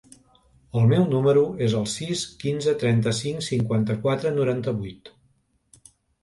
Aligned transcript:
El 0.79 0.85
meu 0.93 1.03
número 1.09 1.43
es 1.65 1.75
el 1.79 1.85
sis, 1.95 2.23
quinze, 2.45 2.73
trenta-cinc, 2.85 3.45
cinquanta-quatre, 3.49 4.33
noranta-vuit. 4.41 5.13